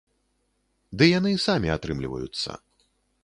Ды 1.01 1.09
яны 1.19 1.31
самі 1.45 1.69
атрымліваюцца. 1.75 2.49